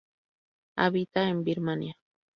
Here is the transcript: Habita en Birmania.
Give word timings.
Habita 0.77 1.29
en 1.29 1.43
Birmania. 1.43 1.95